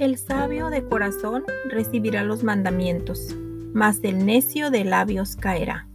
El 0.00 0.16
sabio 0.16 0.70
de 0.70 0.82
corazón 0.82 1.44
recibirá 1.68 2.24
los 2.24 2.42
mandamientos, 2.42 3.36
mas 3.74 4.00
el 4.02 4.24
necio 4.24 4.70
de 4.70 4.82
labios 4.84 5.36
caerá. 5.36 5.88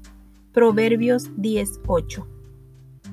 Proverbios 0.54 1.32
10:8. 1.38 2.28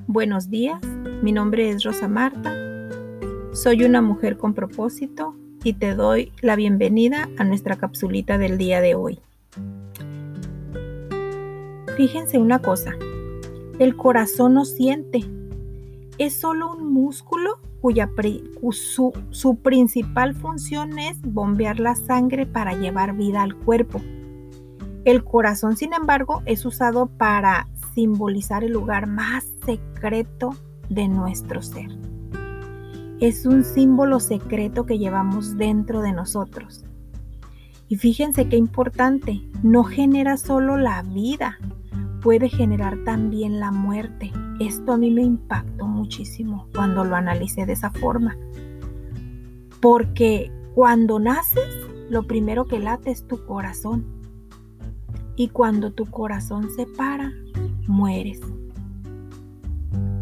Buenos 0.05 0.51
días, 0.51 0.79
mi 1.23 1.31
nombre 1.31 1.71
es 1.71 1.83
Rosa 1.83 2.07
Marta. 2.07 2.53
Soy 3.53 3.85
una 3.85 4.03
mujer 4.03 4.37
con 4.37 4.53
propósito 4.53 5.35
y 5.63 5.73
te 5.73 5.95
doy 5.95 6.31
la 6.41 6.55
bienvenida 6.55 7.27
a 7.39 7.43
nuestra 7.43 7.75
capsulita 7.75 8.37
del 8.37 8.59
día 8.59 8.79
de 8.79 8.93
hoy. 8.93 9.19
Fíjense 11.97 12.37
una 12.37 12.59
cosa, 12.59 12.93
el 13.79 13.95
corazón 13.95 14.53
no 14.53 14.63
siente, 14.63 15.21
es 16.17 16.39
solo 16.39 16.71
un 16.71 16.93
músculo 16.93 17.59
cuya 17.81 18.09
su, 18.71 19.11
su 19.31 19.55
principal 19.57 20.33
función 20.33 20.97
es 20.99 21.19
bombear 21.21 21.79
la 21.79 21.95
sangre 21.95 22.45
para 22.45 22.73
llevar 22.73 23.15
vida 23.15 23.41
al 23.41 23.55
cuerpo. 23.55 24.01
El 25.03 25.25
corazón, 25.25 25.75
sin 25.75 25.93
embargo, 25.93 26.41
es 26.45 26.65
usado 26.65 27.07
para 27.07 27.67
simbolizar 27.93 28.63
el 28.63 28.71
lugar 28.71 29.05
más 29.07 29.45
secreto 29.65 30.51
de 30.89 31.09
nuestro 31.09 31.61
ser. 31.61 31.89
Es 33.19 33.45
un 33.45 33.65
símbolo 33.65 34.19
secreto 34.19 34.85
que 34.85 34.97
llevamos 34.97 35.57
dentro 35.57 36.01
de 36.01 36.13
nosotros. 36.13 36.85
Y 37.89 37.97
fíjense 37.97 38.47
qué 38.47 38.55
importante, 38.55 39.41
no 39.61 39.83
genera 39.83 40.37
solo 40.37 40.77
la 40.77 41.03
vida, 41.03 41.57
puede 42.23 42.47
generar 42.47 42.97
también 43.03 43.59
la 43.59 43.71
muerte. 43.71 44.31
Esto 44.59 44.93
a 44.93 44.97
mí 44.97 45.11
me 45.11 45.21
impactó 45.21 45.85
muchísimo 45.85 46.67
cuando 46.73 47.03
lo 47.03 47.17
analicé 47.17 47.65
de 47.65 47.73
esa 47.73 47.91
forma. 47.91 48.37
Porque 49.81 50.49
cuando 50.73 51.19
naces, 51.19 51.69
lo 52.09 52.23
primero 52.23 52.63
que 52.65 52.79
late 52.79 53.11
es 53.11 53.27
tu 53.27 53.45
corazón. 53.45 54.05
Y 55.35 55.49
cuando 55.49 55.91
tu 55.91 56.05
corazón 56.05 56.69
se 56.73 56.85
para, 56.85 57.33
mueres. 57.87 58.39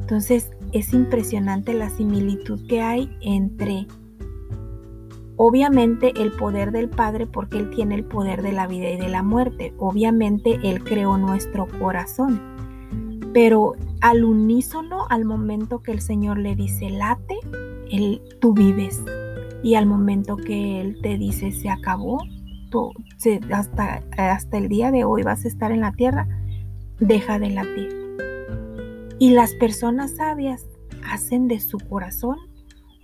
Entonces 0.01 0.51
es 0.71 0.93
impresionante 0.93 1.73
la 1.75 1.89
similitud 1.91 2.65
que 2.67 2.81
hay 2.81 3.15
entre 3.21 3.85
Obviamente 5.43 6.13
el 6.21 6.33
poder 6.33 6.71
del 6.71 6.87
Padre 6.87 7.25
porque 7.25 7.57
Él 7.57 7.71
tiene 7.71 7.95
el 7.95 8.03
poder 8.03 8.43
de 8.43 8.51
la 8.51 8.67
vida 8.67 8.91
y 8.91 8.97
de 8.97 9.09
la 9.09 9.23
muerte. 9.23 9.73
Obviamente 9.79 10.59
Él 10.61 10.83
creó 10.83 11.17
nuestro 11.17 11.67
corazón. 11.79 12.39
Pero 13.33 13.73
al 14.01 14.23
unísono, 14.23 15.07
al 15.09 15.25
momento 15.25 15.81
que 15.81 15.93
el 15.93 16.01
Señor 16.01 16.37
le 16.37 16.55
dice 16.55 16.91
late, 16.91 17.39
él, 17.89 18.21
tú 18.39 18.53
vives. 18.53 19.01
Y 19.63 19.73
al 19.73 19.87
momento 19.87 20.37
que 20.37 20.79
Él 20.79 20.99
te 21.01 21.17
dice 21.17 21.51
se 21.51 21.71
acabó, 21.71 22.19
hasta, 23.51 24.03
hasta 24.17 24.57
el 24.59 24.69
día 24.69 24.91
de 24.91 25.05
hoy 25.05 25.23
vas 25.23 25.43
a 25.43 25.47
estar 25.47 25.71
en 25.71 25.81
la 25.81 25.93
tierra, 25.93 26.27
deja 26.99 27.39
de 27.39 27.49
latir. 27.49 27.89
Y 29.17 29.31
las 29.31 29.55
personas 29.55 30.17
sabias 30.17 30.67
hacen 31.03 31.47
de 31.47 31.59
su 31.59 31.79
corazón 31.79 32.50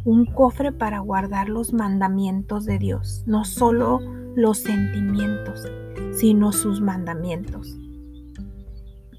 un 0.08 0.26
cofre 0.26 0.72
para 0.72 1.00
guardar 1.00 1.50
los 1.50 1.74
mandamientos 1.74 2.64
de 2.64 2.80
Dios, 2.80 3.24
no 3.26 3.44
solo 3.44 4.00
los 4.38 4.60
sentimientos, 4.60 5.68
sino 6.14 6.54
sus 6.54 6.80
mandamientos. 6.80 7.78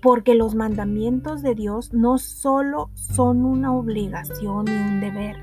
Porque 0.01 0.35
los 0.35 0.55
mandamientos 0.55 1.43
de 1.43 1.55
Dios 1.55 1.93
no 1.93 2.17
solo 2.17 2.89
son 2.95 3.45
una 3.45 3.75
obligación 3.75 4.65
y 4.67 4.71
un 4.71 5.01
deber, 5.01 5.37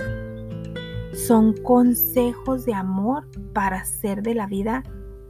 son 1.14 1.54
consejos 1.54 2.66
de 2.66 2.74
amor 2.74 3.30
para 3.54 3.82
hacer 3.82 4.24
de 4.24 4.34
la 4.34 4.48
vida 4.48 4.82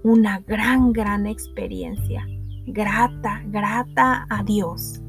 una 0.03 0.39
gran, 0.39 0.94
gran 0.94 1.28
experiencia, 1.28 2.25
grata, 2.66 3.44
grata 3.47 4.25
a 4.29 4.45
Dios. 4.45 5.01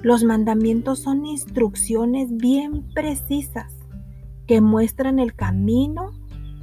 Los 0.00 0.24
mandamientos 0.24 1.00
son 1.00 1.26
instrucciones 1.26 2.34
bien 2.34 2.82
precisas 2.94 3.79
que 4.50 4.60
muestran 4.60 5.20
el 5.20 5.36
camino 5.36 6.10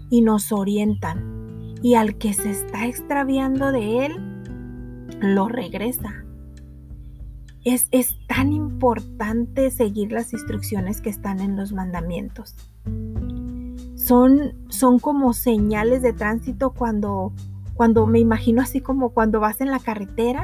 y 0.10 0.20
nos 0.20 0.52
orientan. 0.52 1.74
Y 1.82 1.96
al 1.96 2.18
que 2.18 2.34
se 2.34 2.52
está 2.52 2.86
extraviando 2.86 3.72
de 3.72 4.06
él, 4.06 4.44
lo 5.22 5.48
regresa. 5.48 6.26
Es, 7.64 7.88
es, 7.92 8.18
tan 8.28 8.52
importante 8.52 9.72
seguir 9.72 10.12
las 10.12 10.34
instrucciones 10.34 11.00
que 11.00 11.10
están 11.10 11.40
en 11.40 11.56
los 11.56 11.72
mandamientos. 11.72 12.56
Son, 13.96 14.52
son 14.68 15.00
como 15.00 15.32
señales 15.32 16.02
de 16.02 16.12
tránsito 16.12 16.72
cuando, 16.72 17.32
cuando 17.74 18.06
me 18.06 18.20
imagino 18.20 18.62
así 18.62 18.82
como 18.82 19.12
cuando 19.12 19.40
vas 19.40 19.62
en 19.62 19.72
la 19.72 19.80
carretera, 19.80 20.44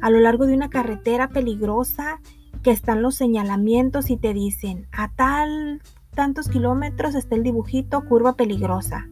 a 0.00 0.10
lo 0.10 0.18
largo 0.18 0.44
de 0.44 0.54
una 0.54 0.70
carretera 0.70 1.28
peligrosa, 1.28 2.18
que 2.64 2.72
están 2.72 3.00
los 3.00 3.14
señalamientos 3.14 4.10
y 4.10 4.16
te 4.16 4.34
dicen 4.34 4.88
a 4.90 5.12
tal 5.12 5.80
tantos 6.14 6.48
kilómetros 6.48 7.14
está 7.14 7.34
el 7.34 7.42
dibujito 7.42 8.04
curva 8.06 8.34
peligrosa. 8.34 9.08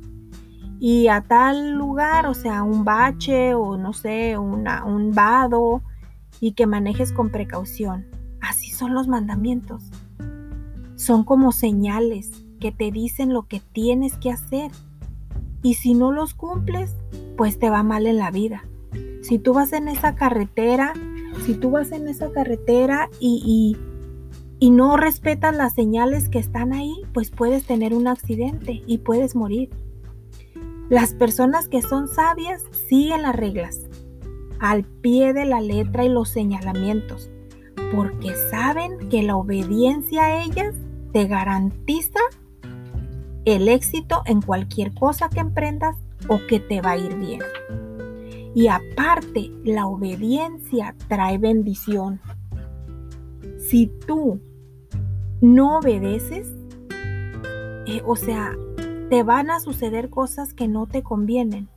Y 0.80 1.08
a 1.08 1.20
tal 1.20 1.72
lugar, 1.72 2.26
o 2.26 2.34
sea, 2.34 2.62
un 2.62 2.84
bache 2.84 3.54
o 3.54 3.76
no 3.76 3.92
sé, 3.92 4.36
una, 4.38 4.84
un 4.84 5.12
vado 5.12 5.82
y 6.40 6.52
que 6.52 6.66
manejes 6.66 7.12
con 7.12 7.30
precaución. 7.30 8.06
Así 8.40 8.70
son 8.70 8.94
los 8.94 9.06
mandamientos. 9.06 9.84
Son 10.96 11.24
como 11.24 11.52
señales 11.52 12.30
que 12.58 12.72
te 12.72 12.90
dicen 12.90 13.32
lo 13.32 13.46
que 13.46 13.60
tienes 13.60 14.16
que 14.16 14.30
hacer. 14.30 14.72
Y 15.62 15.74
si 15.74 15.94
no 15.94 16.10
los 16.10 16.34
cumples, 16.34 16.96
pues 17.36 17.58
te 17.58 17.70
va 17.70 17.82
mal 17.82 18.06
en 18.06 18.18
la 18.18 18.30
vida. 18.30 18.64
Si 19.22 19.38
tú 19.38 19.52
vas 19.52 19.72
en 19.72 19.86
esa 19.86 20.16
carretera, 20.16 20.94
si 21.44 21.54
tú 21.54 21.70
vas 21.70 21.92
en 21.92 22.08
esa 22.08 22.32
carretera 22.32 23.08
y, 23.20 23.42
y 23.76 23.91
y 24.62 24.70
no 24.70 24.96
respetas 24.96 25.56
las 25.56 25.72
señales 25.72 26.28
que 26.28 26.38
están 26.38 26.72
ahí, 26.72 26.94
pues 27.12 27.32
puedes 27.32 27.66
tener 27.66 27.94
un 27.94 28.06
accidente 28.06 28.80
y 28.86 28.98
puedes 28.98 29.34
morir. 29.34 29.70
Las 30.88 31.14
personas 31.14 31.68
que 31.68 31.82
son 31.82 32.06
sabias 32.06 32.62
siguen 32.88 33.22
las 33.22 33.34
reglas 33.34 33.80
al 34.60 34.84
pie 34.84 35.32
de 35.32 35.46
la 35.46 35.60
letra 35.60 36.04
y 36.04 36.08
los 36.08 36.28
señalamientos, 36.28 37.28
porque 37.92 38.36
saben 38.52 39.08
que 39.08 39.24
la 39.24 39.34
obediencia 39.34 40.26
a 40.26 40.44
ellas 40.44 40.76
te 41.12 41.26
garantiza 41.26 42.20
el 43.44 43.68
éxito 43.68 44.22
en 44.26 44.42
cualquier 44.42 44.94
cosa 44.94 45.28
que 45.28 45.40
emprendas 45.40 45.96
o 46.28 46.38
que 46.48 46.60
te 46.60 46.80
va 46.80 46.92
a 46.92 46.98
ir 46.98 47.16
bien. 47.16 47.40
Y 48.54 48.68
aparte, 48.68 49.50
la 49.64 49.88
obediencia 49.88 50.94
trae 51.08 51.38
bendición. 51.38 52.20
Si 53.58 53.90
tú 54.06 54.40
no 55.42 55.78
obedeces, 55.78 56.48
eh, 57.86 58.00
o 58.06 58.14
sea, 58.14 58.56
te 59.10 59.24
van 59.24 59.50
a 59.50 59.58
suceder 59.58 60.08
cosas 60.08 60.54
que 60.54 60.68
no 60.68 60.86
te 60.86 61.02
convienen, 61.02 61.68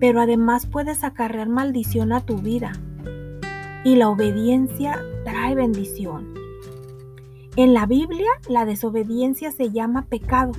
pero 0.00 0.20
además 0.20 0.66
puedes 0.66 1.04
acarrear 1.04 1.48
maldición 1.48 2.12
a 2.12 2.20
tu 2.20 2.38
vida. 2.38 2.72
Y 3.84 3.94
la 3.94 4.08
obediencia 4.08 5.00
trae 5.24 5.54
bendición. 5.54 6.34
En 7.54 7.74
la 7.74 7.86
Biblia, 7.86 8.30
la 8.48 8.64
desobediencia 8.64 9.52
se 9.52 9.70
llama 9.70 10.06
pecado. 10.06 10.52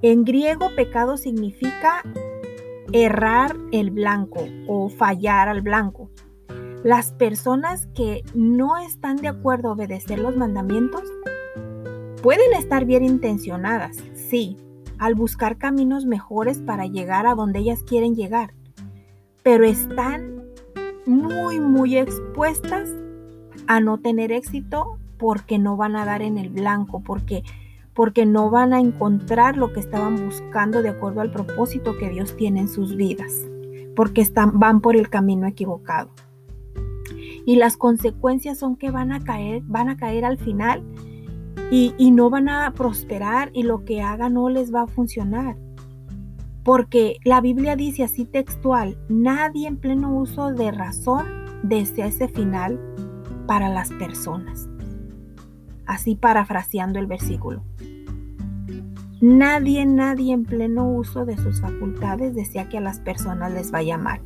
En 0.00 0.24
griego, 0.24 0.70
pecado 0.74 1.18
significa 1.18 2.02
errar 2.92 3.54
el 3.72 3.90
blanco 3.90 4.40
o 4.66 4.88
fallar 4.88 5.48
al 5.48 5.60
blanco. 5.60 6.07
Las 6.88 7.12
personas 7.12 7.86
que 7.94 8.24
no 8.34 8.78
están 8.78 9.16
de 9.16 9.28
acuerdo 9.28 9.68
a 9.68 9.72
obedecer 9.72 10.18
los 10.18 10.38
mandamientos 10.38 11.02
pueden 12.22 12.54
estar 12.54 12.86
bien 12.86 13.04
intencionadas, 13.04 13.98
sí, 14.14 14.56
al 14.96 15.14
buscar 15.14 15.58
caminos 15.58 16.06
mejores 16.06 16.60
para 16.60 16.86
llegar 16.86 17.26
a 17.26 17.34
donde 17.34 17.58
ellas 17.58 17.82
quieren 17.82 18.14
llegar, 18.14 18.54
pero 19.42 19.66
están 19.66 20.44
muy, 21.04 21.60
muy 21.60 21.98
expuestas 21.98 22.88
a 23.66 23.80
no 23.80 23.98
tener 23.98 24.32
éxito 24.32 24.98
porque 25.18 25.58
no 25.58 25.76
van 25.76 25.94
a 25.94 26.06
dar 26.06 26.22
en 26.22 26.38
el 26.38 26.48
blanco, 26.48 27.02
porque 27.02 27.42
porque 27.92 28.24
no 28.24 28.48
van 28.48 28.72
a 28.72 28.80
encontrar 28.80 29.58
lo 29.58 29.74
que 29.74 29.80
estaban 29.80 30.24
buscando 30.24 30.80
de 30.80 30.88
acuerdo 30.88 31.20
al 31.20 31.32
propósito 31.32 31.98
que 31.98 32.08
Dios 32.08 32.34
tiene 32.34 32.60
en 32.60 32.68
sus 32.68 32.96
vidas, 32.96 33.44
porque 33.94 34.22
están, 34.22 34.58
van 34.58 34.80
por 34.80 34.96
el 34.96 35.10
camino 35.10 35.46
equivocado 35.46 36.08
y 37.48 37.56
las 37.56 37.78
consecuencias 37.78 38.58
son 38.58 38.76
que 38.76 38.90
van 38.90 39.10
a 39.10 39.20
caer, 39.24 39.62
van 39.64 39.88
a 39.88 39.96
caer 39.96 40.26
al 40.26 40.36
final 40.36 40.82
y, 41.70 41.94
y 41.96 42.10
no 42.10 42.28
van 42.28 42.50
a 42.50 42.70
prosperar 42.74 43.48
y 43.54 43.62
lo 43.62 43.86
que 43.86 44.02
hagan 44.02 44.34
no 44.34 44.50
les 44.50 44.70
va 44.70 44.82
a 44.82 44.86
funcionar. 44.86 45.56
Porque 46.62 47.16
la 47.24 47.40
Biblia 47.40 47.74
dice 47.74 48.04
así 48.04 48.26
textual, 48.26 48.98
nadie 49.08 49.66
en 49.66 49.78
pleno 49.78 50.14
uso 50.14 50.52
de 50.52 50.72
razón 50.72 51.24
desea 51.62 52.08
ese 52.08 52.28
final 52.28 52.78
para 53.46 53.70
las 53.70 53.92
personas. 53.94 54.68
Así 55.86 56.16
parafraseando 56.16 56.98
el 56.98 57.06
versículo. 57.06 57.62
Nadie, 59.22 59.86
nadie 59.86 60.34
en 60.34 60.44
pleno 60.44 60.86
uso 60.86 61.24
de 61.24 61.38
sus 61.38 61.62
facultades 61.62 62.34
desea 62.34 62.68
que 62.68 62.76
a 62.76 62.82
las 62.82 63.00
personas 63.00 63.50
les 63.54 63.70
vaya 63.70 63.96
mal. 63.96 64.20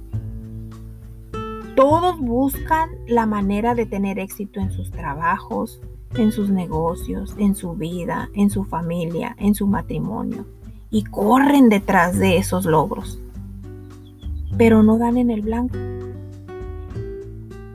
Todos 1.83 2.21
buscan 2.21 2.91
la 3.09 3.27
manera 3.27 3.75
de 3.75 3.87
tener 3.87 4.21
éxito 4.21 4.61
en 4.61 4.71
sus 4.71 4.93
trabajos, 4.93 5.81
en 6.15 6.31
sus 6.31 6.49
negocios, 6.49 7.35
en 7.39 7.57
su 7.57 7.75
vida, 7.75 8.31
en 8.35 8.51
su 8.51 8.63
familia, 8.63 9.35
en 9.41 9.57
su 9.57 9.67
matrimonio, 9.67 10.47
y 10.91 11.03
corren 11.03 11.69
detrás 11.69 12.17
de 12.21 12.37
esos 12.37 12.67
logros, 12.67 13.21
pero 14.57 14.85
no 14.85 14.97
dan 14.97 15.17
en 15.17 15.31
el 15.31 15.41
blanco. 15.43 15.77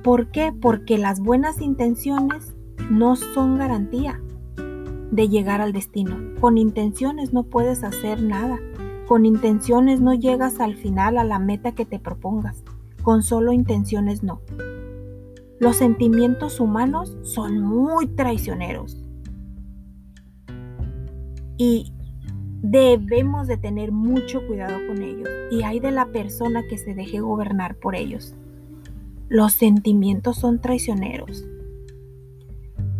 ¿Por 0.04 0.28
qué? 0.28 0.54
Porque 0.54 0.98
las 0.98 1.20
buenas 1.20 1.60
intenciones 1.60 2.56
no 2.90 3.18
son 3.18 3.58
garantía 3.58 4.22
de 5.12 5.28
llegar 5.28 5.60
al 5.60 5.74
destino. 5.74 6.16
Con 6.40 6.58
intenciones 6.58 7.34
no 7.34 7.44
puedes 7.44 7.84
hacer 7.84 8.24
nada. 8.24 8.58
Con 9.06 9.26
intenciones 9.26 10.00
no 10.00 10.14
llegas 10.14 10.62
al 10.62 10.78
final 10.78 11.18
a 11.18 11.26
la 11.26 11.40
meta 11.40 11.74
que 11.74 11.86
te 11.86 12.00
propongas. 12.00 12.64
Con 13.08 13.24
solo 13.24 13.54
intenciones 13.54 14.22
no. 14.22 14.42
Los 15.62 15.78
sentimientos 15.78 16.60
humanos 16.60 17.16
son 17.22 17.62
muy 17.62 18.06
traicioneros. 18.06 19.02
Y 21.56 21.94
debemos 22.62 23.48
de 23.48 23.56
tener 23.56 23.94
mucho 23.94 24.46
cuidado 24.46 24.76
con 24.90 25.02
ellos. 25.02 25.30
Y 25.52 25.64
hay 25.64 25.80
de 25.80 25.92
la 25.92 26.08
persona 26.08 26.68
que 26.68 26.78
se 26.78 26.96
deje 26.96 27.22
gobernar 27.22 27.78
por 27.78 27.96
ellos. 27.96 28.36
Los 29.30 29.54
sentimientos 29.54 30.36
son 30.36 30.60
traicioneros. 30.60 31.46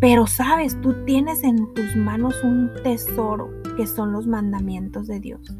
Pero 0.00 0.26
sabes, 0.26 0.80
tú 0.80 1.04
tienes 1.04 1.44
en 1.44 1.74
tus 1.74 1.96
manos 1.96 2.42
un 2.42 2.70
tesoro 2.82 3.50
que 3.76 3.86
son 3.86 4.12
los 4.12 4.26
mandamientos 4.26 5.06
de 5.06 5.20
Dios. 5.20 5.54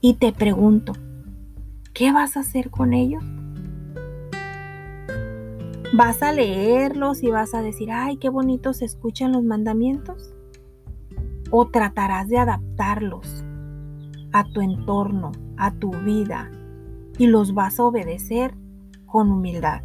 Y 0.00 0.14
te 0.14 0.32
pregunto, 0.32 0.94
¿qué 1.94 2.12
vas 2.12 2.36
a 2.36 2.40
hacer 2.40 2.70
con 2.70 2.92
ellos? 2.92 3.24
¿Vas 5.94 6.22
a 6.22 6.32
leerlos 6.32 7.22
y 7.22 7.30
vas 7.30 7.54
a 7.54 7.62
decir, 7.62 7.90
ay, 7.92 8.16
qué 8.16 8.28
bonitos 8.28 8.78
se 8.78 8.84
escuchan 8.84 9.32
los 9.32 9.44
mandamientos? 9.44 10.34
¿O 11.50 11.68
tratarás 11.68 12.28
de 12.28 12.38
adaptarlos 12.38 13.44
a 14.32 14.44
tu 14.44 14.60
entorno, 14.60 15.32
a 15.56 15.72
tu 15.72 15.92
vida, 15.92 16.50
y 17.16 17.28
los 17.28 17.54
vas 17.54 17.78
a 17.78 17.84
obedecer 17.84 18.54
con 19.06 19.30
humildad? 19.30 19.82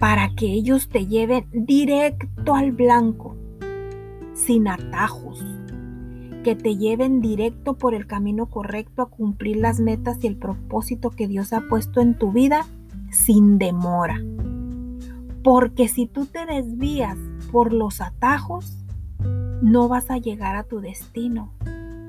para 0.00 0.34
que 0.34 0.46
ellos 0.46 0.88
te 0.88 1.06
lleven 1.06 1.46
directo 1.52 2.54
al 2.54 2.72
blanco, 2.72 3.36
sin 4.32 4.66
atajos, 4.66 5.44
que 6.42 6.56
te 6.56 6.76
lleven 6.76 7.20
directo 7.20 7.74
por 7.74 7.94
el 7.94 8.06
camino 8.06 8.46
correcto 8.46 9.02
a 9.02 9.10
cumplir 9.10 9.56
las 9.56 9.80
metas 9.80 10.18
y 10.22 10.26
el 10.26 10.36
propósito 10.36 11.10
que 11.10 11.28
Dios 11.28 11.52
ha 11.52 11.62
puesto 11.68 12.00
en 12.00 12.16
tu 12.16 12.32
vida 12.32 12.66
sin 13.10 13.58
demora. 13.58 14.20
Porque 15.42 15.88
si 15.88 16.06
tú 16.06 16.26
te 16.26 16.46
desvías 16.46 17.18
por 17.50 17.72
los 17.72 18.00
atajos, 18.00 18.76
no 19.62 19.88
vas 19.88 20.10
a 20.10 20.18
llegar 20.18 20.56
a 20.56 20.64
tu 20.64 20.80
destino, 20.80 21.52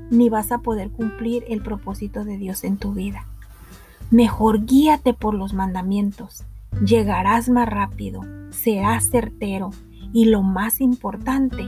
ni 0.10 0.30
vas 0.30 0.52
a 0.52 0.60
poder 0.60 0.92
cumplir 0.92 1.44
el 1.48 1.62
propósito 1.62 2.24
de 2.24 2.38
Dios 2.38 2.64
en 2.64 2.78
tu 2.78 2.94
vida. 2.94 3.26
Mejor 4.10 4.66
guíate 4.66 5.14
por 5.14 5.34
los 5.34 5.54
mandamientos 5.54 6.46
llegarás 6.86 7.50
más 7.50 7.68
rápido, 7.68 8.22
serás 8.50 9.10
certero 9.10 9.72
y 10.14 10.26
lo 10.26 10.42
más 10.42 10.82
importante, 10.82 11.64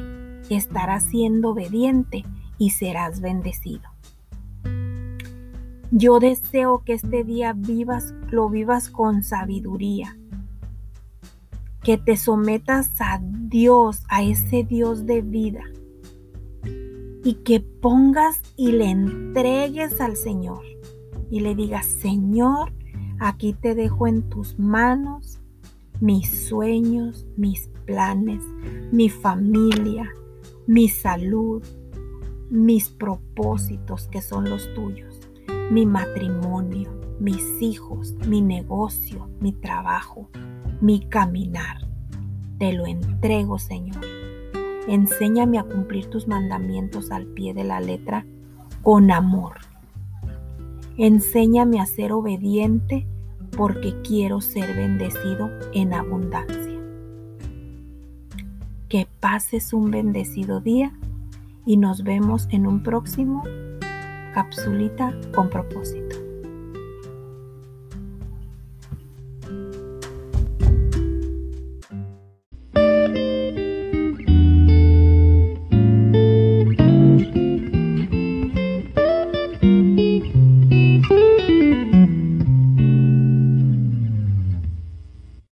estarás 0.49 1.03
siendo 1.03 1.51
obediente 1.51 2.25
y 2.57 2.71
serás 2.71 3.21
bendecido. 3.21 3.89
Yo 5.91 6.19
deseo 6.19 6.83
que 6.83 6.93
este 6.93 7.23
día 7.23 7.53
vivas, 7.53 8.13
lo 8.29 8.49
vivas 8.49 8.89
con 8.89 9.23
sabiduría, 9.23 10.17
que 11.83 11.97
te 11.97 12.17
sometas 12.17 12.89
a 12.99 13.19
Dios, 13.21 14.03
a 14.09 14.23
ese 14.23 14.63
Dios 14.63 15.05
de 15.05 15.21
vida, 15.21 15.63
y 17.23 17.35
que 17.45 17.59
pongas 17.59 18.41
y 18.57 18.71
le 18.71 18.89
entregues 18.89 20.01
al 20.01 20.17
Señor 20.17 20.63
y 21.29 21.41
le 21.41 21.55
digas, 21.55 21.85
Señor, 21.85 22.73
Aquí 23.19 23.53
te 23.53 23.73
dejo 23.73 24.07
en 24.07 24.23
tus 24.29 24.59
manos 24.59 25.39
mis 26.01 26.47
sueños, 26.49 27.25
mis 27.37 27.69
planes, 27.85 28.43
mi 28.91 29.07
familia, 29.07 30.09
mi 30.67 30.89
salud, 30.89 31.63
mis 32.53 32.87
propósitos 32.87 34.07
que 34.09 34.21
son 34.21 34.47
los 34.47 34.71
tuyos, 34.75 35.19
mi 35.71 35.87
matrimonio, 35.87 36.91
mis 37.19 37.43
hijos, 37.59 38.13
mi 38.27 38.43
negocio, 38.43 39.27
mi 39.39 39.53
trabajo, 39.53 40.29
mi 40.79 40.99
caminar. 40.99 41.87
Te 42.59 42.73
lo 42.73 42.85
entrego, 42.85 43.57
Señor. 43.57 44.05
Enséñame 44.87 45.57
a 45.57 45.63
cumplir 45.63 46.11
tus 46.11 46.27
mandamientos 46.27 47.09
al 47.09 47.25
pie 47.25 47.55
de 47.55 47.63
la 47.63 47.79
letra 47.79 48.23
con 48.83 49.09
amor. 49.09 49.53
Enséñame 50.99 51.81
a 51.81 51.87
ser 51.87 52.11
obediente 52.11 53.07
porque 53.57 53.99
quiero 54.03 54.41
ser 54.41 54.75
bendecido 54.75 55.49
en 55.73 55.95
abundancia. 55.95 56.79
Que 58.89 59.07
pases 59.19 59.73
un 59.73 59.89
bendecido 59.89 60.61
día 60.61 60.93
y 61.65 61.77
nos 61.77 62.03
vemos 62.03 62.47
en 62.51 62.67
un 62.67 62.83
próximo 62.83 63.43
capsulita 64.33 65.13
con 65.33 65.49
propósito. 65.49 66.02